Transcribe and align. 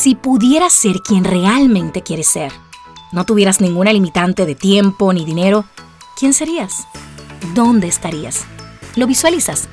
Si 0.00 0.14
pudieras 0.14 0.72
ser 0.72 1.02
quien 1.02 1.24
realmente 1.24 2.00
quieres 2.00 2.26
ser, 2.26 2.50
no 3.12 3.24
tuvieras 3.26 3.60
ninguna 3.60 3.92
limitante 3.92 4.46
de 4.46 4.54
tiempo 4.54 5.12
ni 5.12 5.26
dinero, 5.26 5.66
¿quién 6.18 6.32
serías? 6.32 6.86
¿Dónde 7.52 7.88
estarías? 7.88 8.46
¿Lo 8.96 9.06
visualizas? 9.06 9.68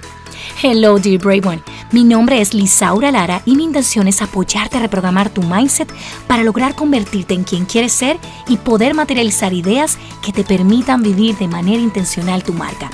Hello, 0.61 0.99
dear 0.99 1.19
Brave 1.19 1.47
One. 1.47 1.63
Mi 1.93 2.03
nombre 2.03 2.41
es 2.41 2.53
Lisaura 2.53 3.09
Lara 3.09 3.41
y 3.45 3.55
mi 3.55 3.63
intención 3.63 4.09
es 4.09 4.21
apoyarte 4.21 4.75
a 4.75 4.81
reprogramar 4.81 5.29
tu 5.29 5.43
mindset 5.43 5.89
para 6.27 6.43
lograr 6.43 6.75
convertirte 6.75 7.33
en 7.33 7.45
quien 7.45 7.63
quieres 7.63 7.93
ser 7.93 8.19
y 8.49 8.57
poder 8.57 8.95
materializar 8.95 9.53
ideas 9.53 9.97
que 10.21 10.33
te 10.33 10.43
permitan 10.43 11.03
vivir 11.03 11.37
de 11.37 11.47
manera 11.47 11.81
intencional 11.81 12.43
tu 12.43 12.51
marca. 12.51 12.89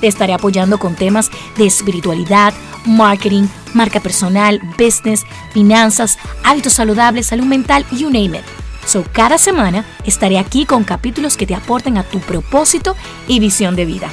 Te 0.00 0.06
estaré 0.06 0.32
apoyando 0.32 0.78
con 0.78 0.94
temas 0.94 1.30
de 1.58 1.66
espiritualidad, 1.66 2.54
marketing, 2.86 3.46
marca 3.74 4.00
personal, 4.00 4.60
business, 4.78 5.24
finanzas, 5.52 6.18
hábitos 6.44 6.74
saludables, 6.74 7.26
salud 7.26 7.44
mental, 7.44 7.84
you 7.92 8.10
name 8.10 8.38
it. 8.38 8.44
So, 8.86 9.04
cada 9.12 9.38
semana 9.38 9.84
estaré 10.04 10.38
aquí 10.38 10.66
con 10.66 10.84
capítulos 10.84 11.36
que 11.36 11.46
te 11.46 11.54
aporten 11.54 11.98
a 11.98 12.02
tu 12.02 12.18
propósito 12.20 12.96
y 13.28 13.38
visión 13.38 13.76
de 13.76 13.84
vida. 13.84 14.08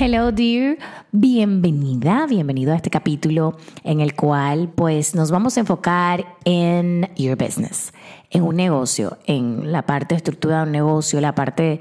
Hello 0.00 0.30
dear, 0.30 0.78
bienvenida, 1.10 2.26
bienvenido 2.28 2.72
a 2.72 2.76
este 2.76 2.88
capítulo 2.88 3.56
en 3.82 4.00
el 4.00 4.14
cual 4.14 4.70
pues 4.72 5.16
nos 5.16 5.32
vamos 5.32 5.56
a 5.56 5.60
enfocar 5.60 6.36
en 6.44 7.10
your 7.16 7.36
business, 7.36 7.92
en 8.30 8.44
un 8.44 8.54
negocio, 8.54 9.18
en 9.26 9.72
la 9.72 9.82
parte 9.82 10.14
de 10.14 10.18
estructura 10.18 10.58
de 10.58 10.62
un 10.66 10.72
negocio, 10.72 11.20
la 11.20 11.34
parte 11.34 11.80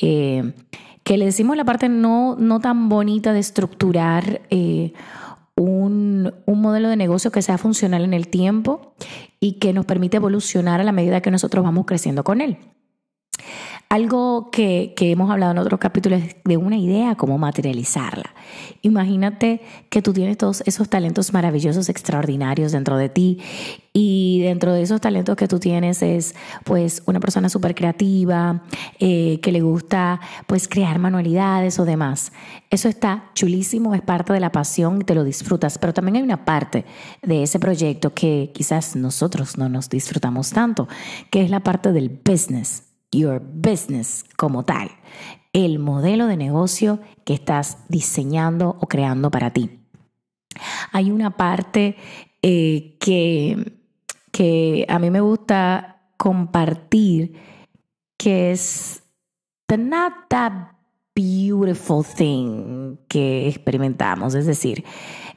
eh, 0.00 0.54
que 1.08 1.16
le 1.16 1.24
decimos 1.24 1.56
la 1.56 1.64
parte 1.64 1.88
no, 1.88 2.36
no 2.38 2.60
tan 2.60 2.90
bonita 2.90 3.32
de 3.32 3.38
estructurar 3.38 4.42
eh, 4.50 4.92
un, 5.56 6.34
un, 6.44 6.60
modelo 6.60 6.90
de 6.90 6.96
negocio 6.96 7.32
que 7.32 7.40
sea 7.40 7.56
funcional 7.56 8.04
en 8.04 8.12
el 8.12 8.28
tiempo 8.28 8.92
y 9.40 9.54
que 9.54 9.72
nos 9.72 9.86
permite 9.86 10.18
evolucionar 10.18 10.82
a 10.82 10.84
la 10.84 10.92
medida 10.92 11.22
que 11.22 11.30
nosotros 11.30 11.64
vamos 11.64 11.86
creciendo 11.86 12.24
con 12.24 12.42
él. 12.42 12.58
Algo 13.90 14.50
que, 14.50 14.92
que, 14.94 15.10
hemos 15.10 15.30
hablado 15.30 15.52
en 15.52 15.58
otros 15.58 15.80
capítulos 15.80 16.22
es 16.22 16.36
de 16.44 16.58
una 16.58 16.76
idea, 16.76 17.14
cómo 17.14 17.38
materializarla. 17.38 18.34
Imagínate 18.82 19.62
que 19.88 20.02
tú 20.02 20.12
tienes 20.12 20.36
todos 20.36 20.62
esos 20.66 20.90
talentos 20.90 21.32
maravillosos, 21.32 21.88
extraordinarios 21.88 22.72
dentro 22.72 22.98
de 22.98 23.08
ti 23.08 23.38
y 23.94 24.42
dentro 24.42 24.74
de 24.74 24.82
esos 24.82 25.00
talentos 25.00 25.36
que 25.36 25.48
tú 25.48 25.58
tienes 25.58 26.02
es 26.02 26.34
pues 26.64 27.02
una 27.06 27.18
persona 27.18 27.48
súper 27.48 27.74
creativa, 27.74 28.62
eh, 28.98 29.40
que 29.40 29.52
le 29.52 29.62
gusta 29.62 30.20
pues 30.46 30.68
crear 30.68 30.98
manualidades 30.98 31.78
o 31.78 31.86
demás. 31.86 32.32
Eso 32.68 32.90
está 32.90 33.30
chulísimo, 33.34 33.94
es 33.94 34.02
parte 34.02 34.34
de 34.34 34.40
la 34.40 34.52
pasión 34.52 35.00
y 35.00 35.04
te 35.04 35.14
lo 35.14 35.24
disfrutas, 35.24 35.78
pero 35.78 35.94
también 35.94 36.16
hay 36.16 36.22
una 36.22 36.44
parte 36.44 36.84
de 37.22 37.42
ese 37.42 37.58
proyecto 37.58 38.12
que 38.12 38.50
quizás 38.52 38.96
nosotros 38.96 39.56
no 39.56 39.70
nos 39.70 39.88
disfrutamos 39.88 40.50
tanto, 40.50 40.88
que 41.30 41.42
es 41.42 41.50
la 41.50 41.60
parte 41.60 41.92
del 41.92 42.10
business 42.10 42.87
your 43.12 43.40
business 43.40 44.24
como 44.36 44.64
tal, 44.64 44.90
el 45.52 45.78
modelo 45.78 46.26
de 46.26 46.36
negocio 46.36 47.00
que 47.24 47.34
estás 47.34 47.78
diseñando 47.88 48.76
o 48.80 48.86
creando 48.86 49.30
para 49.30 49.50
ti. 49.52 49.80
Hay 50.92 51.10
una 51.10 51.36
parte 51.36 51.96
eh, 52.42 52.96
que, 53.00 53.78
que 54.32 54.86
a 54.88 54.98
mí 54.98 55.10
me 55.10 55.20
gusta 55.20 56.02
compartir 56.16 57.34
que 58.16 58.50
es 58.50 59.02
the 59.68 59.78
not 59.78 60.12
that 60.28 60.52
beautiful 61.14 62.04
thing 62.04 62.96
que 63.08 63.48
experimentamos, 63.48 64.34
es 64.34 64.46
decir, 64.46 64.84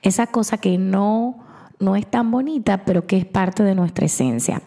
esa 0.01 0.27
cosa 0.27 0.57
que 0.57 0.77
no 0.77 1.45
no 1.81 1.95
es 1.95 2.05
tan 2.05 2.31
bonita, 2.31 2.85
pero 2.85 3.07
que 3.07 3.17
es 3.17 3.25
parte 3.25 3.63
de 3.63 3.75
nuestra 3.75 4.05
esencia. 4.05 4.61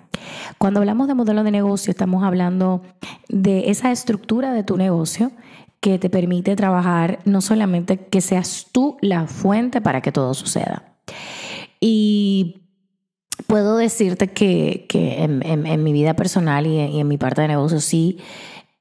Cuando 0.59 0.81
hablamos 0.81 1.09
de 1.09 1.15
modelo 1.15 1.45
de 1.45 1.51
negocio, 1.51 1.91
estamos 1.91 2.25
hablando 2.25 2.83
de 3.29 3.71
esa 3.71 3.91
estructura 3.91 4.53
de 4.53 4.63
tu 4.63 4.77
negocio 4.77 5.33
que 5.81 5.99
te 5.99 6.09
permite 6.09 6.57
trabajar 6.57 7.19
no 7.25 7.41
solamente 7.41 7.99
que 7.99 8.21
seas 8.21 8.69
tú 8.73 8.97
la 9.01 9.27
fuente 9.27 9.81
para 9.81 10.01
que 10.01 10.13
todo 10.13 10.33
suceda. 10.35 10.97
Y 11.79 12.63
puedo 13.47 13.77
decirte 13.77 14.29
que, 14.29 14.87
en, 14.95 15.83
mi 15.83 15.93
vida 15.93 16.15
personal 16.15 16.67
y 16.67 16.79
en, 16.79 16.91
y 16.93 17.01
en 17.01 17.09
mi 17.09 17.19
parte 17.19 17.43
de 17.43 17.49
negocio 17.49 17.81
sí 17.81 18.19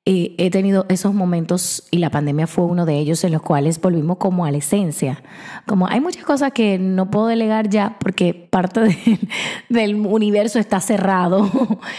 he 0.06 0.52
tenido 0.52 0.86
esos 0.90 1.14
momentos 1.14 1.84
y 1.90 2.00
la 2.00 2.10
pandemia 2.10 2.46
fue 2.46 2.66
uno 2.66 2.86
de 2.86 3.00
ellos 3.00 3.24
en 3.24 3.32
los 3.32 3.42
cuales 3.42 3.80
volvimos 3.80 4.18
como 4.18 4.46
a 4.46 4.52
la 4.52 4.58
esencia. 4.58 5.24
Como 5.66 5.88
hay 5.88 6.02
muchas 6.02 6.26
cosas 6.26 6.52
que 6.52 6.78
no 6.78 7.10
puedo 7.10 7.28
delegar 7.28 7.70
ya 7.70 7.98
porque 8.00 8.34
parte 8.34 8.82
del 9.70 9.96
universo 9.96 10.60
está 10.60 10.82
cerrado. 10.82 11.50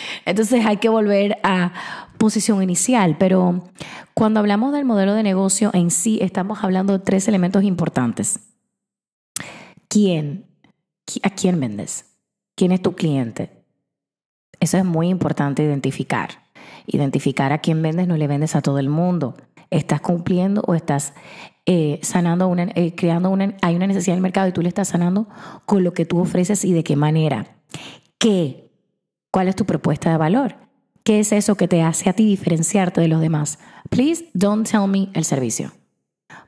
Entonces 0.26 0.66
hay 0.66 0.76
que 0.76 0.90
volver 0.90 1.38
a 1.44 1.72
posición 2.18 2.62
inicial. 2.62 3.16
Pero 3.18 3.64
cuando 4.12 4.40
hablamos 4.40 4.74
del 4.74 4.84
modelo 4.84 5.14
de 5.14 5.22
negocio 5.22 5.70
en 5.72 5.90
sí, 5.90 6.18
estamos 6.20 6.62
hablando 6.62 6.92
de 6.92 7.04
tres 7.04 7.26
elementos 7.26 7.62
importantes. 7.64 8.40
¿Quién? 9.88 10.44
¿A 11.22 11.30
quién 11.30 11.58
vendes? 11.58 12.04
¿Quién 12.54 12.72
es 12.72 12.82
tu 12.82 12.94
cliente? 12.94 13.64
Eso 14.60 14.76
es 14.76 14.84
muy 14.84 15.08
importante 15.08 15.62
identificar 15.62 16.43
identificar 16.86 17.52
a 17.52 17.58
quién 17.58 17.82
vendes, 17.82 18.08
no 18.08 18.16
le 18.16 18.26
vendes 18.26 18.56
a 18.56 18.62
todo 18.62 18.78
el 18.78 18.88
mundo. 18.88 19.36
¿Estás 19.70 20.00
cumpliendo 20.00 20.62
o 20.66 20.74
estás 20.74 21.14
eh, 21.66 21.98
sanando, 22.02 22.48
una, 22.48 22.64
eh, 22.74 22.94
creando 22.94 23.30
una, 23.30 23.56
hay 23.62 23.74
una 23.74 23.86
necesidad 23.86 24.14
en 24.14 24.18
el 24.18 24.22
mercado 24.22 24.48
y 24.48 24.52
tú 24.52 24.62
le 24.62 24.68
estás 24.68 24.88
sanando 24.88 25.28
con 25.64 25.82
lo 25.82 25.92
que 25.94 26.04
tú 26.04 26.18
ofreces 26.18 26.64
y 26.64 26.72
de 26.72 26.84
qué 26.84 26.96
manera? 26.96 27.56
¿Qué? 28.18 28.70
¿Cuál 29.30 29.48
es 29.48 29.56
tu 29.56 29.64
propuesta 29.64 30.10
de 30.10 30.16
valor? 30.16 30.56
¿Qué 31.02 31.20
es 31.20 31.32
eso 31.32 31.56
que 31.56 31.68
te 31.68 31.82
hace 31.82 32.08
a 32.08 32.12
ti 32.12 32.24
diferenciarte 32.24 33.00
de 33.00 33.08
los 33.08 33.20
demás? 33.20 33.58
Please 33.90 34.26
don't 34.32 34.68
tell 34.68 34.86
me 34.88 35.10
el 35.12 35.24
servicio. 35.24 35.72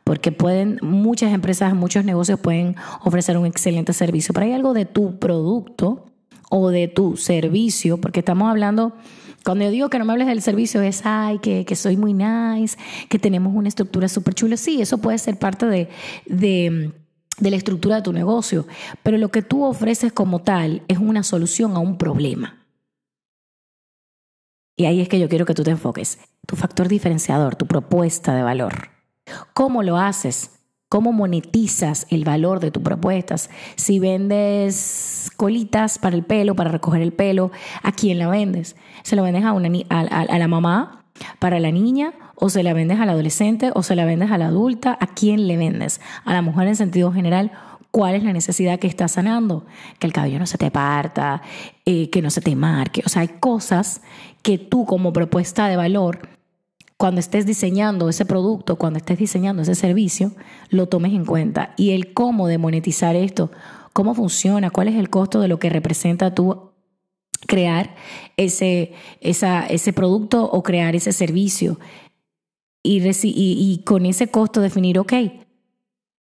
Porque 0.05 0.33
pueden, 0.33 0.79
muchas 0.83 1.33
empresas, 1.33 1.75
muchos 1.75 2.05
negocios 2.05 2.41
pueden 2.41 2.77
ofrecer 3.05 3.37
un 3.37 3.47
excelente 3.47 3.93
servicio, 3.93 4.33
pero 4.33 4.47
hay 4.47 4.53
algo 4.53 4.73
de 4.73 4.87
tu 4.87 5.19
producto 5.19 6.07
o 6.49 6.71
de 6.71 6.89
tu 6.89 7.17
servicio, 7.17 8.01
porque 8.01 8.21
estamos 8.21 8.49
hablando 8.49 8.95
cuando 9.47 9.65
yo 9.65 9.71
digo 9.71 9.89
que 9.89 10.01
no 10.01 10.05
me 10.05 10.13
hables 10.13 10.27
del 10.27 10.43
servicio 10.43 10.83
es, 10.83 11.03
ay, 11.05 11.39
que, 11.39 11.65
que 11.65 11.77
soy 11.77 11.97
muy 11.97 12.13
nice, 12.13 12.77
que 13.09 13.21
tenemos 13.21 13.55
una 13.55 13.69
estructura 13.69 14.09
súper 14.09 14.35
chula. 14.35 14.57
Sí, 14.57 14.83
eso 14.83 14.99
puede 14.99 15.19
ser 15.19 15.39
parte 15.39 15.67
de, 15.67 15.89
de, 16.27 16.93
de 17.39 17.51
la 17.51 17.57
estructura 17.57 17.95
de 17.95 18.03
tu 18.03 18.13
negocio, 18.13 18.67
pero 19.05 19.19
lo 19.19 19.31
que 19.31 19.43
tú 19.43 19.63
ofreces 19.63 20.13
como 20.13 20.41
tal 20.41 20.83
es 20.89 20.99
una 20.99 21.23
solución 21.23 21.77
a 21.77 21.79
un 21.79 21.97
problema. 21.97 22.67
Y 24.77 24.87
ahí 24.87 25.01
es 25.01 25.09
que 25.09 25.21
yo 25.21 25.29
quiero 25.29 25.47
que 25.47 25.55
tú 25.55 25.63
te 25.63 25.71
enfoques. 25.71 26.19
Tu 26.45 26.57
factor 26.57 26.89
diferenciador, 26.89 27.55
tu 27.55 27.69
propuesta 27.69 28.35
de 28.35 28.43
valor. 28.43 28.91
¿Cómo 29.55 29.85
lo 29.85 29.97
haces? 29.97 30.56
¿Cómo 30.89 31.13
monetizas 31.13 32.07
el 32.11 32.23
valor 32.23 32.61
de 32.61 32.71
tus 32.71 32.81
propuestas? 32.81 33.51
Si 33.75 33.99
vendes 33.99 35.33
colitas 35.37 35.99
para 35.99 36.15
el 36.15 36.23
pelo, 36.23 36.55
para 36.55 36.71
recoger 36.71 37.03
el 37.03 37.13
pelo, 37.13 37.51
¿a 37.83 37.91
quién 37.91 38.21
la 38.21 38.29
vendes? 38.29 38.77
¿Se 39.03 39.17
lo 39.17 39.25
vendes 39.25 39.43
a, 39.43 39.53
una, 39.53 39.69
a, 39.89 40.39
la 40.39 40.47
mamá, 40.47 41.05
para 41.41 41.59
la 41.59 41.73
niña? 41.73 42.13
¿O 42.37 42.51
se 42.51 42.63
la 42.63 42.73
vendes 42.73 43.01
al 43.01 43.11
adolescente? 43.11 43.73
¿O 43.75 43.83
se 43.83 43.97
la 43.97 44.05
vendes 44.05 44.31
a 44.31 44.39
la 44.39 44.47
adulta? 44.47 44.97
¿A 45.01 45.09
quién 45.09 45.49
le 45.49 45.57
vendes? 45.57 46.01
A 46.25 46.33
la 46.33 46.41
mujer 46.41 46.69
en 46.69 46.77
sentido 46.77 47.11
general. 47.11 47.51
¿Cuál 47.91 48.15
es 48.15 48.23
la 48.23 48.33
necesidad 48.33 48.79
que 48.79 48.87
está 48.87 49.09
sanando? 49.09 49.67
Que 49.99 50.07
el 50.07 50.13
cabello 50.13 50.39
no 50.39 50.47
se 50.47 50.57
te 50.57 50.71
parta, 50.71 51.43
eh, 51.85 52.11
que 52.11 52.23
no 52.23 52.31
se 52.31 52.43
te 52.43 52.55
marque. 52.55 53.03
O 53.05 53.09
sea, 53.09 53.23
hay 53.23 53.29
cosas 53.41 54.03
que 54.43 54.57
tú 54.59 54.87
como 54.87 55.13
propuesta 55.13 55.67
de 55.67 55.77
valor 55.77 56.36
cuando 56.97 57.21
estés 57.21 57.45
diseñando 57.45 58.09
ese 58.09 58.25
producto, 58.25 58.77
cuando 58.77 58.99
estés 58.99 59.19
diseñando 59.19 59.63
ese 59.63 59.75
servicio, 59.75 60.33
lo 60.71 60.89
tomes 60.89 61.13
en 61.13 61.27
cuenta. 61.27 61.75
Y 61.77 61.91
el 61.91 62.15
cómo 62.15 62.49
de 62.49 62.59
monetizar 62.59 63.17
esto, 63.17 63.51
cómo 63.93 64.15
funciona, 64.15 64.71
cuál 64.71 64.89
es 64.89 64.97
el 64.97 65.11
costo 65.11 65.41
de 65.41 65.49
lo 65.49 65.59
que 65.59 65.69
representa 65.69 66.35
tú 66.35 66.71
crear 67.47 67.95
ese, 68.37 68.95
ese 69.21 69.93
producto 69.93 70.45
o 70.45 70.63
crear 70.63 70.97
ese 70.97 71.13
servicio. 71.13 71.79
Y, 72.83 73.03
y 73.13 73.83
con 73.85 74.07
ese 74.07 74.29
costo 74.29 74.61
definir, 74.61 74.99
ok, 74.99 75.13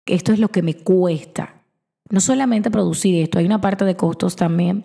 esto 0.05 0.33
es 0.33 0.39
lo 0.39 0.49
que 0.49 0.63
me 0.63 0.75
cuesta. 0.75 1.63
No 2.11 2.21
solamente 2.21 2.71
producir 2.71 3.23
esto, 3.23 3.39
hay 3.39 3.47
una 3.47 3.61
parte 3.61 3.85
de 3.85 3.97
costos 3.97 4.37
también, 4.37 4.85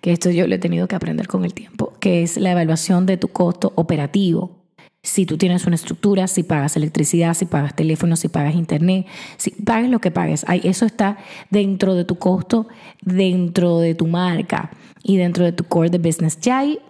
que 0.00 0.12
esto 0.12 0.30
yo 0.30 0.46
lo 0.46 0.54
he 0.54 0.58
tenido 0.58 0.86
que 0.86 0.94
aprender 0.94 1.26
con 1.26 1.44
el 1.44 1.52
tiempo, 1.52 1.94
que 2.00 2.22
es 2.22 2.36
la 2.36 2.52
evaluación 2.52 3.06
de 3.06 3.16
tu 3.16 3.28
costo 3.28 3.72
operativo 3.74 4.65
si 5.06 5.24
tú 5.24 5.38
tienes 5.38 5.66
una 5.66 5.76
estructura, 5.76 6.26
si 6.26 6.42
pagas 6.42 6.76
electricidad, 6.76 7.34
si 7.34 7.46
pagas 7.46 7.76
teléfono, 7.76 8.16
si 8.16 8.28
pagas 8.28 8.56
internet, 8.56 9.06
si 9.36 9.52
pagues 9.52 9.88
lo 9.88 10.00
que 10.00 10.10
pagues. 10.10 10.44
Eso 10.64 10.84
está 10.84 11.16
dentro 11.48 11.94
de 11.94 12.04
tu 12.04 12.16
costo, 12.16 12.66
dentro 13.02 13.78
de 13.78 13.94
tu 13.94 14.08
marca 14.08 14.70
y 15.04 15.16
dentro 15.16 15.44
de 15.44 15.52
tu 15.52 15.62
core 15.64 15.90
de 15.90 15.98
business. 15.98 16.40
Ya 16.40 16.58
hay 16.58 16.80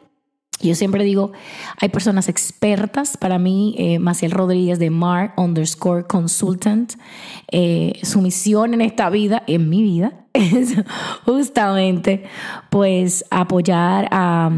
yo 0.59 0.75
siempre 0.75 1.05
digo, 1.05 1.33
hay 1.79 1.91
personas 1.91 2.31
expertas, 2.31 3.19
para 3.19 3.39
mí, 3.39 3.75
eh, 3.77 3.99
Maciel 3.99 4.31
Rodríguez 4.31 4.79
de 4.79 4.89
Mar 4.89 5.35
underscore 5.37 6.05
consultant, 6.05 6.95
eh, 7.53 8.01
su 8.03 8.23
misión 8.23 8.73
en 8.73 8.81
esta 8.81 9.11
vida, 9.11 9.43
en 9.47 9.69
mi 9.69 9.83
vida, 9.83 10.25
es 10.33 10.75
justamente 11.27 12.25
pues 12.71 13.27
apoyar 13.31 14.09
a, 14.11 14.51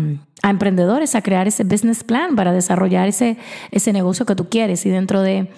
emprendedores 0.43 1.15
a 1.15 1.23
crear 1.23 1.49
ese 1.49 1.65
business 1.65 2.05
plan 2.05 2.37
para 2.37 2.53
desarrollar 2.53 3.09
ese, 3.09 3.39
ese 3.71 3.93
negocio 3.93 4.27
que 4.27 4.37
tú 4.37 4.49
quieres 4.49 4.87
y 4.87 4.91
dentro 4.91 5.23
de 5.23 5.51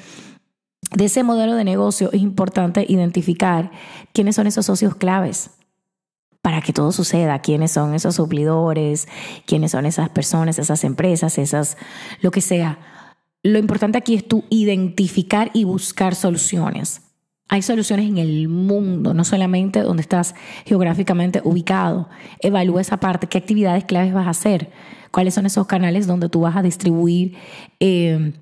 de 0.93 1.05
ese 1.05 1.23
modelo 1.23 1.55
de 1.55 1.65
negocio 1.65 2.11
es 2.13 2.21
importante 2.21 2.85
identificar 2.89 3.71
quiénes 4.13 4.37
son 4.37 4.47
esos 4.47 4.67
socios 4.67 4.97
claves 4.97 5.51
para 6.43 6.63
que 6.63 6.73
todo 6.73 6.91
suceda, 6.91 7.41
quiénes 7.41 7.73
son 7.73 7.95
esos 7.95 8.17
suplidores, 8.17 9.07
quiénes 9.47 9.73
son 9.73 9.87
esas 9.87 10.09
personas, 10.09 10.59
esas 10.59 10.85
empresas, 10.85 11.39
esas, 11.39 11.77
lo 12.23 12.31
que 12.31 12.41
sea. 12.41 12.79
Lo 13.43 13.59
importante 13.59 13.99
aquí 13.99 14.15
es 14.15 14.27
tú 14.27 14.45
identificar 14.49 15.51
y 15.53 15.65
buscar 15.65 16.15
soluciones. 16.15 17.03
Hay 17.53 17.63
soluciones 17.63 18.09
en 18.09 18.19
el 18.19 18.49
mundo, 18.49 19.13
no 19.13 19.25
solamente 19.25 19.81
donde 19.81 20.03
estás 20.03 20.37
geográficamente 20.65 21.41
ubicado. 21.43 22.09
Evalúa 22.39 22.81
esa 22.81 22.99
parte, 22.99 23.27
qué 23.27 23.39
actividades 23.39 23.85
claves 23.85 24.15
vas 24.15 24.29
a 24.29 24.31
hacer, 24.31 24.71
cuáles 25.11 25.35
son 25.35 25.47
esos 25.47 25.67
canales 25.67 26.07
donde 26.07 26.29
tú 26.29 26.43
vas 26.43 26.57
a 26.57 26.63
distribuir 26.63 27.35
eh, 27.81 28.35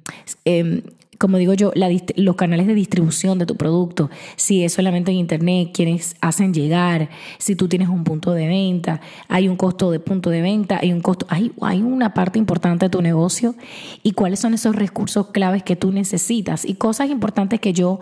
eh, 0.45 0.83
como 1.19 1.37
digo 1.37 1.53
yo, 1.53 1.73
los 2.15 2.37
canales 2.37 2.69
de 2.69 2.75
distribución 2.75 3.39
de 3.41 3.47
tu 3.47 3.57
producto, 3.57 4.09
si 4.37 4.63
es 4.63 4.73
solamente 4.73 5.11
en 5.11 5.17
Internet, 5.17 5.71
quienes 5.75 6.15
hacen 6.21 6.55
llegar, 6.55 7.09
si 7.39 7.57
tú 7.57 7.67
tienes 7.67 7.89
un 7.89 8.05
punto 8.05 8.33
de 8.33 8.47
venta, 8.47 9.01
hay 9.27 9.49
un 9.49 9.57
costo 9.57 9.91
de 9.91 9.99
punto 9.99 10.31
de 10.31 10.43
venta, 10.43 10.79
hay 10.81 10.93
un 10.93 11.01
costo, 11.01 11.27
hay 11.29 11.83
una 11.83 12.15
parte 12.15 12.39
importante 12.39 12.87
de 12.87 12.91
tu 12.91 13.03
negocio 13.03 13.57
y 14.05 14.13
cuáles 14.13 14.39
son 14.39 14.55
esos 14.55 14.77
recursos 14.77 15.29
claves 15.29 15.65
que 15.65 15.75
tú 15.75 15.91
necesitas 15.91 16.65
y 16.65 16.75
cosas 16.75 17.11
importantes 17.11 17.59
que 17.59 17.73
yo 17.73 17.99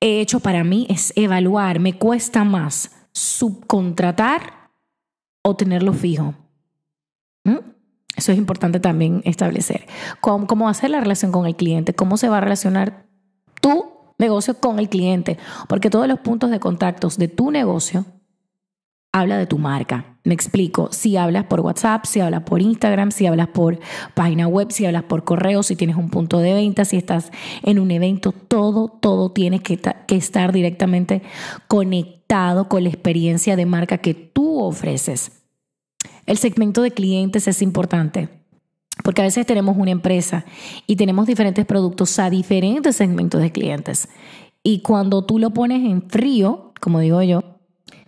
he 0.00 0.20
hecho 0.20 0.40
para 0.40 0.64
mí 0.64 0.86
es 0.90 1.12
evaluar, 1.16 1.80
me 1.80 1.98
cuesta 1.98 2.44
más 2.44 2.90
subcontratar 3.12 4.70
o 5.42 5.56
tenerlo 5.56 5.92
fijo. 5.92 6.34
¿Mm? 7.44 7.58
Eso 8.16 8.32
es 8.32 8.38
importante 8.38 8.80
también 8.80 9.22
establecer. 9.24 9.86
¿Cómo, 10.20 10.46
cómo 10.46 10.68
hacer 10.68 10.90
la 10.90 11.00
relación 11.00 11.32
con 11.32 11.46
el 11.46 11.54
cliente? 11.54 11.94
¿Cómo 11.94 12.16
se 12.16 12.28
va 12.28 12.38
a 12.38 12.40
relacionar 12.40 13.06
tu 13.60 13.92
negocio 14.18 14.58
con 14.58 14.78
el 14.78 14.88
cliente? 14.88 15.38
Porque 15.68 15.90
todos 15.90 16.08
los 16.08 16.20
puntos 16.20 16.50
de 16.50 16.60
contactos 16.60 17.18
de 17.18 17.28
tu 17.28 17.50
negocio 17.50 18.06
habla 19.12 19.36
de 19.36 19.46
tu 19.46 19.58
marca. 19.58 20.15
Me 20.26 20.34
explico, 20.34 20.88
si 20.90 21.16
hablas 21.16 21.44
por 21.44 21.60
WhatsApp, 21.60 22.04
si 22.04 22.18
hablas 22.18 22.42
por 22.42 22.60
Instagram, 22.60 23.12
si 23.12 23.26
hablas 23.26 23.46
por 23.46 23.78
página 24.14 24.48
web, 24.48 24.72
si 24.72 24.84
hablas 24.84 25.04
por 25.04 25.22
correo, 25.22 25.62
si 25.62 25.76
tienes 25.76 25.94
un 25.94 26.10
punto 26.10 26.40
de 26.40 26.52
venta, 26.52 26.84
si 26.84 26.96
estás 26.96 27.30
en 27.62 27.78
un 27.78 27.92
evento, 27.92 28.32
todo, 28.32 28.88
todo 28.88 29.30
tiene 29.30 29.60
que, 29.60 29.78
que 29.78 30.16
estar 30.16 30.52
directamente 30.52 31.22
conectado 31.68 32.68
con 32.68 32.82
la 32.82 32.88
experiencia 32.88 33.54
de 33.54 33.66
marca 33.66 33.98
que 33.98 34.14
tú 34.14 34.58
ofreces. 34.58 35.30
El 36.26 36.38
segmento 36.38 36.82
de 36.82 36.90
clientes 36.90 37.46
es 37.46 37.62
importante. 37.62 38.28
Porque 39.04 39.20
a 39.20 39.26
veces 39.26 39.46
tenemos 39.46 39.76
una 39.76 39.92
empresa 39.92 40.44
y 40.88 40.96
tenemos 40.96 41.28
diferentes 41.28 41.64
productos 41.66 42.18
a 42.18 42.30
diferentes 42.30 42.96
segmentos 42.96 43.40
de 43.40 43.52
clientes. 43.52 44.08
Y 44.64 44.80
cuando 44.80 45.24
tú 45.24 45.38
lo 45.38 45.50
pones 45.50 45.88
en 45.88 46.02
frío, 46.02 46.72
como 46.80 46.98
digo 46.98 47.22
yo, 47.22 47.45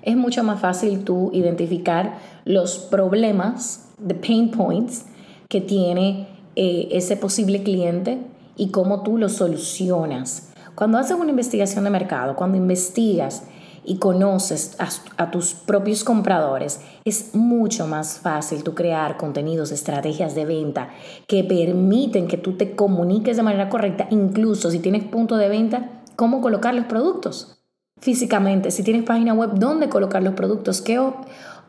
es 0.08 0.16
mucho 0.16 0.42
más 0.42 0.60
fácil 0.60 1.04
tú 1.04 1.30
identificar 1.34 2.18
los 2.46 2.78
problemas, 2.78 3.90
the 4.06 4.14
pain 4.14 4.50
points 4.50 5.04
que 5.50 5.60
tiene 5.60 6.28
eh, 6.56 6.88
ese 6.92 7.18
posible 7.18 7.62
cliente 7.62 8.18
y 8.56 8.70
cómo 8.70 9.02
tú 9.02 9.18
los 9.18 9.32
solucionas. 9.32 10.50
Cuando 10.74 10.96
haces 10.96 11.14
una 11.18 11.28
investigación 11.28 11.84
de 11.84 11.90
mercado, 11.90 12.36
cuando 12.36 12.56
investigas 12.56 13.42
y 13.84 13.98
conoces 13.98 14.78
a, 15.18 15.30
tus 15.30 15.52
propios 15.52 16.04
compradores, 16.04 16.80
es 17.04 17.34
mucho 17.34 17.86
más 17.86 18.18
fácil 18.18 18.62
tú 18.62 18.74
crear 18.74 19.18
contenidos, 19.18 19.72
estrategias 19.72 20.34
de 20.34 20.46
venta 20.46 20.88
que 21.26 21.44
permiten 21.44 22.28
que 22.28 22.38
tú 22.38 22.56
te 22.56 22.74
comuniques 22.74 23.36
de 23.36 23.42
manera 23.42 23.68
correcta, 23.68 24.06
incluso 24.10 24.70
si 24.70 24.78
tienes 24.78 25.04
punto 25.04 25.36
de 25.36 25.50
venta, 25.50 26.02
cómo 26.16 26.40
colocar 26.40 26.74
los 26.74 26.86
productos 26.86 27.57
físicamente, 28.00 28.70
si 28.70 28.82
tienes 28.82 29.04
página 29.04 29.34
web, 29.34 29.50
dónde 29.54 29.88
colocar 29.88 30.22
los 30.22 30.34
productos, 30.34 30.80
qué, 30.80 31.00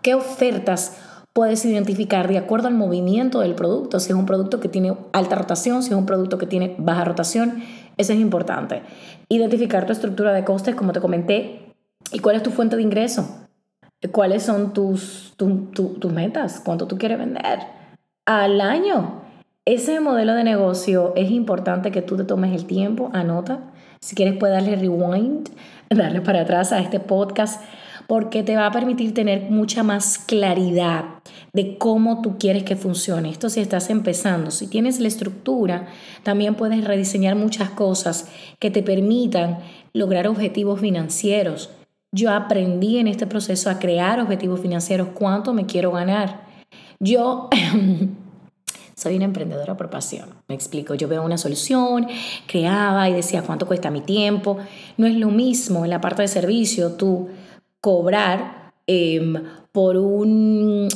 qué 0.02 0.16
ofertas 0.16 0.98
puedes 1.34 1.64
identificar 1.66 2.28
de 2.28 2.38
acuerdo 2.38 2.68
al 2.68 2.74
movimiento 2.74 3.40
del 3.40 3.56
producto, 3.56 4.00
si 4.00 4.12
es 4.12 4.18
un 4.18 4.26
producto 4.26 4.60
que 4.60 4.70
tiene 4.70 4.96
alta 5.14 5.36
rotación, 5.36 5.84
si 5.84 5.90
es 5.90 5.96
un 5.96 6.06
producto 6.06 6.38
que 6.38 6.48
tiene 6.48 6.76
baja 6.78 7.06
rotación, 7.06 7.64
eso 7.98 8.14
es 8.14 8.20
importante. 8.20 8.82
Identificar 9.30 9.86
tu 9.86 9.94
estructura 9.94 10.34
de 10.34 10.44
costes, 10.44 10.76
como 10.76 10.92
te 10.92 11.00
comenté, 11.00 11.70
¿Y 12.12 12.20
cuál 12.20 12.36
es 12.36 12.44
tu 12.44 12.52
fuente 12.52 12.76
de 12.76 12.82
ingreso? 12.82 13.48
¿Cuáles 14.12 14.44
son 14.44 14.74
tus, 14.74 15.34
tus 15.38 16.12
metas? 16.12 16.62
¿Cuánto 16.64 16.88
tú 16.88 16.98
quieres 16.98 17.20
vender? 17.20 17.60
Al 18.26 18.62
año. 18.62 19.22
Ese 19.66 20.00
modelo 20.00 20.34
de 20.34 20.44
negocio 20.44 21.14
es 21.16 21.30
importante 21.30 21.92
que 21.92 22.02
tú 22.02 22.18
te 22.18 22.24
tomes 22.24 22.56
el 22.56 22.66
tiempo, 22.66 23.12
anota. 23.14 23.69
Si 24.00 24.16
quieres 24.16 24.38
puedes 24.38 24.56
darle 24.56 24.76
rewind, 24.76 25.50
darle 25.90 26.22
para 26.22 26.42
atrás 26.42 26.72
a 26.72 26.80
este 26.80 27.00
podcast, 27.00 27.62
porque 28.08 28.42
te 28.42 28.56
va 28.56 28.66
a 28.66 28.72
permitir 28.72 29.14
tener 29.14 29.52
mucha 29.52 29.84
más 29.84 30.18
claridad 30.18 31.06
de 31.54 31.78
cómo 31.78 32.22
tú 32.22 32.38
quieres 32.40 32.64
que 32.64 32.76
funcione. 32.76 33.30
Esto 33.30 33.50
si 33.50 33.60
estás 33.60 33.90
empezando, 33.90 34.50
si 34.50 34.68
tienes 34.68 35.00
la 35.00 35.08
estructura, 35.08 35.88
también 36.24 36.56
puedes 36.56 36.84
rediseñar 36.84 37.36
muchas 37.36 37.70
cosas 37.70 38.28
que 38.60 38.72
te 38.72 38.82
permitan 38.82 39.60
lograr 39.94 40.28
objetivos 40.28 40.80
financieros 40.80 41.70
yo 42.12 42.32
aprendí 42.32 42.98
en 42.98 43.08
este 43.08 43.28
proceso 43.28 43.70
a 43.70 43.78
crear 43.78 44.20
objetivos 44.20 44.60
financieros, 44.60 45.10
cuánto 45.14 45.54
me 45.54 45.66
quiero 45.66 45.92
ganar. 45.92 46.42
Yo 47.00 47.50
soy 49.00 49.16
una 49.16 49.24
emprendedora 49.24 49.78
por 49.78 49.90
pasión, 49.90 50.30
me 50.50 50.56
explico, 50.56 50.94
yo 50.94 51.08
veo 51.08 51.24
una 51.24 51.38
solución, 51.38 52.06
creaba 52.48 53.08
y 53.08 53.14
decía 53.14 53.44
cuánto 53.44 53.66
cuesta 53.66 53.90
mi 53.90 54.02
tiempo. 54.02 54.58
No 54.98 55.08
es 55.08 55.16
lo 55.16 55.30
mismo 55.30 55.86
en 55.86 55.90
la 55.90 56.02
parte 56.02 56.22
de 56.22 56.28
servicio 56.28 56.92
tú 56.94 57.30
cobrar 57.80 58.74
em, 58.88 59.42
por 59.72 59.96
un, 59.96 60.90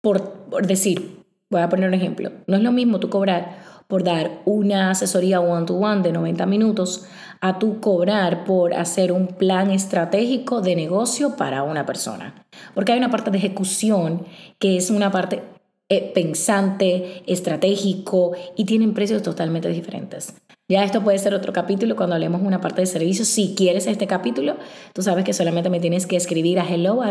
por, 0.00 0.32
por 0.48 0.66
decir, 0.66 1.20
voy 1.50 1.60
a 1.60 1.68
poner 1.68 1.88
un 1.88 1.94
ejemplo, 1.94 2.32
no 2.46 2.56
es 2.56 2.62
lo 2.62 2.72
mismo 2.72 3.00
tú 3.00 3.10
cobrar 3.10 3.58
por 3.86 4.02
dar 4.02 4.40
una 4.46 4.90
asesoría 4.90 5.40
one-to-one 5.40 6.00
de 6.00 6.12
90 6.12 6.46
minutos 6.46 7.04
a 7.42 7.58
tu 7.58 7.80
cobrar 7.80 8.44
por 8.44 8.72
hacer 8.72 9.12
un 9.12 9.26
plan 9.28 9.70
estratégico 9.70 10.62
de 10.62 10.74
negocio 10.74 11.36
para 11.36 11.62
una 11.62 11.84
persona. 11.84 12.46
Porque 12.74 12.92
hay 12.92 12.98
una 12.98 13.10
parte 13.10 13.30
de 13.30 13.38
ejecución 13.38 14.24
que 14.58 14.78
es 14.78 14.90
una 14.90 15.12
parte 15.12 15.42
eh, 15.88 16.12
pensante, 16.12 17.22
estratégico 17.26 18.32
y 18.56 18.64
tienen 18.64 18.92
precios 18.92 19.22
totalmente 19.22 19.68
diferentes. 19.68 20.34
Ya 20.68 20.82
esto 20.82 21.04
puede 21.04 21.18
ser 21.18 21.32
otro 21.32 21.52
capítulo 21.52 21.94
cuando 21.94 22.16
hablemos 22.16 22.42
una 22.42 22.60
parte 22.60 22.80
de 22.80 22.86
servicios. 22.86 23.28
Si 23.28 23.54
quieres 23.54 23.86
este 23.86 24.08
capítulo, 24.08 24.56
tú 24.92 25.02
sabes 25.02 25.24
que 25.24 25.32
solamente 25.32 25.70
me 25.70 25.78
tienes 25.78 26.06
que 26.06 26.16
escribir 26.16 26.58
a 26.58 26.68
hello 26.68 27.02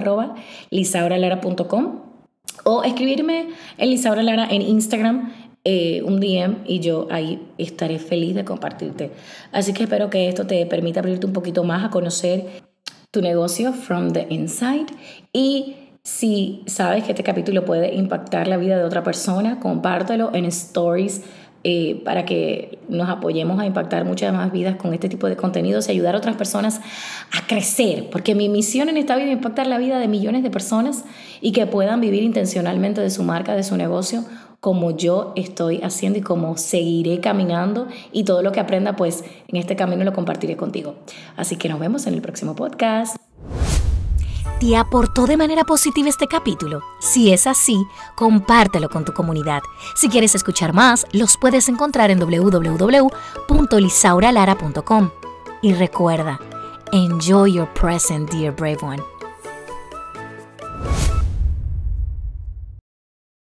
o 2.64 2.84
escribirme 2.84 3.50
en 3.78 3.90
Lisaura 3.90 4.24
Lara 4.24 4.48
en 4.50 4.62
Instagram 4.62 5.32
eh, 5.64 6.04
un 6.04 6.20
DM 6.20 6.58
y 6.68 6.80
yo 6.80 7.08
ahí 7.10 7.48
estaré 7.58 7.98
feliz 7.98 8.36
de 8.36 8.44
compartirte. 8.44 9.12
Así 9.52 9.74
que 9.74 9.84
espero 9.84 10.10
que 10.10 10.28
esto 10.28 10.46
te 10.46 10.66
permita 10.66 11.00
abrirte 11.00 11.26
un 11.26 11.34
poquito 11.34 11.64
más 11.64 11.84
a 11.84 11.90
conocer 11.90 12.46
tu 13.10 13.22
negocio 13.22 13.72
from 13.72 14.12
the 14.12 14.28
inside 14.30 14.88
y 15.32 15.76
si 16.06 16.62
sabes 16.68 17.04
que 17.04 17.14
este 17.14 17.24
capítulo 17.24 17.66
puede 17.66 17.96
impactar 17.96 18.48
la 18.48 18.58
vida 18.58 18.78
de 18.78 18.84
otra 18.84 19.02
persona, 19.02 19.60
compártelo 19.60 20.30
en 20.36 20.46
stories 20.46 21.24
eh, 21.64 22.00
para 22.06 22.26
que 22.26 22.78
nos 22.88 23.10
apoyemos 23.10 23.60
a 23.60 23.66
impactar 23.66 24.06
muchas 24.06 24.32
más 24.32 24.52
vidas 24.52 24.76
con 24.76 24.94
este 24.94 25.10
tipo 25.10 25.28
de 25.28 25.36
contenidos 25.36 25.88
y 25.88 25.94
ayudar 25.94 26.14
a 26.14 26.20
otras 26.20 26.36
personas 26.36 26.80
a 27.32 27.48
crecer, 27.48 28.12
porque 28.12 28.36
mi 28.36 28.50
misión 28.50 28.88
en 28.88 28.98
esta 28.98 29.16
vida 29.16 29.30
es 29.30 29.34
impactar 29.34 29.66
la 29.66 29.80
vida 29.80 29.98
de 29.98 30.08
millones 30.08 30.44
de 30.44 30.52
personas 30.52 31.06
y 31.42 31.54
que 31.54 31.66
puedan 31.66 32.02
vivir 32.02 32.22
intencionalmente 32.22 33.02
de 33.02 33.10
su 33.10 33.24
marca, 33.24 33.56
de 33.56 33.64
su 33.64 33.76
negocio, 33.76 34.24
como 34.60 34.96
yo 34.96 35.34
estoy 35.36 35.82
haciendo 35.82 36.20
y 36.20 36.22
como 36.22 36.56
seguiré 36.56 37.20
caminando 37.20 37.88
y 38.12 38.26
todo 38.26 38.44
lo 38.44 38.52
que 38.52 38.60
aprenda 38.60 38.96
pues 38.96 39.24
en 39.48 39.56
este 39.58 39.76
camino 39.76 40.04
lo 40.04 40.14
compartiré 40.14 40.56
contigo. 40.56 40.98
Así 41.36 41.56
que 41.56 41.68
nos 41.68 41.80
vemos 41.80 42.06
en 42.06 42.14
el 42.14 42.22
próximo 42.22 42.56
podcast. 42.56 43.25
¿Te 44.60 44.76
aportó 44.78 45.28
de 45.28 45.36
manera 45.36 45.66
positiva 45.66 46.08
este 46.08 46.28
capítulo? 46.28 46.82
Si 47.00 47.34
es 47.34 47.46
así, 47.46 47.86
compártelo 48.16 48.88
con 48.90 49.04
tu 49.04 49.12
comunidad. 49.12 49.62
Si 49.96 50.08
quieres 50.08 50.34
escuchar 50.34 50.72
más, 50.72 51.06
los 51.12 51.36
puedes 51.36 51.68
encontrar 51.68 52.10
en 52.10 52.20
www.lisauralara.com. 52.20 55.10
Y 55.62 55.74
recuerda, 55.74 56.40
enjoy 56.94 57.52
your 57.54 57.68
present, 57.74 58.32
dear 58.32 58.56
brave 58.56 58.78
one. 58.82 59.04